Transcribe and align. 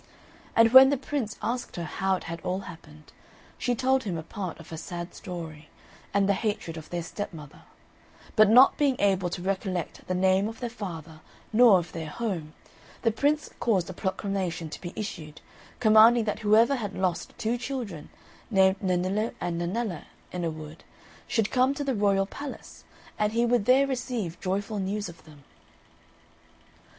And 0.55 0.73
when 0.73 0.89
the 0.89 0.97
Prince 0.97 1.37
asked 1.43 1.75
her 1.75 1.83
how 1.83 2.15
it 2.15 2.23
had 2.23 2.41
all 2.41 2.61
happened, 2.61 3.13
she 3.59 3.75
told 3.75 4.01
him 4.03 4.17
a 4.17 4.23
part 4.23 4.59
of 4.59 4.71
her 4.71 4.77
sad 4.77 5.13
story, 5.13 5.69
and 6.11 6.27
the 6.27 6.33
hatred 6.33 6.75
of 6.75 6.89
their 6.89 7.03
stepmother; 7.03 7.61
but 8.35 8.49
not 8.49 8.77
being 8.77 8.95
able 8.97 9.29
to 9.29 9.43
recollect 9.43 10.07
the 10.07 10.15
name 10.15 10.47
of 10.47 10.59
their 10.59 10.71
father 10.71 11.19
nor 11.53 11.77
of 11.77 11.91
their 11.91 12.09
home, 12.09 12.53
the 13.03 13.11
Prince 13.11 13.51
caused 13.59 13.91
a 13.91 13.93
proclamation 13.93 14.71
to 14.71 14.81
be 14.81 14.91
issued, 14.95 15.39
commanding 15.79 16.23
that 16.23 16.39
whoever 16.39 16.77
had 16.77 16.95
lost 16.95 17.37
two 17.37 17.55
children, 17.55 18.09
named 18.49 18.77
Nennillo 18.81 19.35
and 19.39 19.61
Nennella, 19.61 20.05
in 20.31 20.43
a 20.43 20.49
wood, 20.49 20.83
should 21.27 21.51
come 21.51 21.75
to 21.75 21.83
the 21.83 21.93
royal 21.93 22.25
palace, 22.25 22.85
and 23.19 23.33
he 23.33 23.45
would 23.45 23.65
there 23.65 23.85
receive 23.85 24.39
joyful 24.39 24.79
news 24.79 25.09
of 25.09 25.25
them. 25.25 25.43